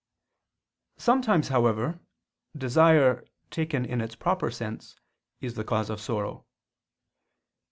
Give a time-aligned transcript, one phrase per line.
[0.97, 1.99] Sometimes, however,
[2.57, 4.95] desire taken in its proper sense,
[5.41, 6.47] is the cause of sorrow.